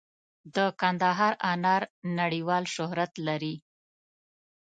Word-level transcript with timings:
د 0.55 0.57
کندهار 0.81 1.33
انار 1.51 1.83
نړیوال 2.19 2.63
شهرت 2.75 3.11
لري. 3.27 3.55